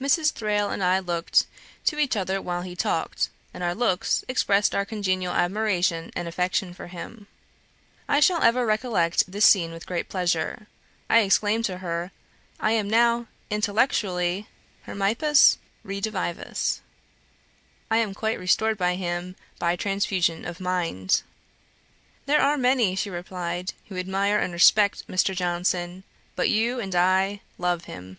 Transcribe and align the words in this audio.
Mrs. 0.00 0.32
Thrale 0.32 0.70
and 0.70 0.82
I 0.82 0.98
looked 0.98 1.44
to 1.84 1.98
each 1.98 2.16
other 2.16 2.40
while 2.40 2.62
he 2.62 2.74
talked, 2.74 3.28
and 3.52 3.62
our 3.62 3.74
looks 3.74 4.24
expressed 4.26 4.74
our 4.74 4.86
congenial 4.86 5.34
admiration 5.34 6.10
and 6.16 6.26
affection 6.26 6.72
for 6.72 6.86
him. 6.86 7.26
I 8.08 8.18
shall 8.20 8.42
ever 8.42 8.64
recollect 8.64 9.30
this 9.30 9.44
scene 9.44 9.70
with 9.72 9.84
great 9.84 10.08
pleasure. 10.08 10.68
I 11.10 11.18
exclaimed 11.18 11.66
to 11.66 11.78
her, 11.84 12.12
'I 12.60 12.70
am 12.72 12.88
now, 12.88 13.26
intellectually, 13.50 14.48
Hermippus 14.86 15.58
redivivus, 15.84 16.80
I 17.90 17.98
am 17.98 18.14
quite 18.14 18.38
restored 18.38 18.78
by 18.78 18.94
him, 18.94 19.36
by 19.58 19.76
transfusion 19.76 20.46
of 20.46 20.60
mind!' 20.60 21.22
'There 22.24 22.40
are 22.40 22.56
many 22.56 22.96
(she 22.96 23.10
replied) 23.10 23.74
who 23.88 23.98
admire 23.98 24.38
and 24.38 24.54
respect 24.54 25.06
Mr. 25.08 25.36
Johnson; 25.36 26.04
but 26.36 26.48
you 26.48 26.80
and 26.80 26.94
I 26.94 27.42
love 27.58 27.84
him.' 27.84 28.16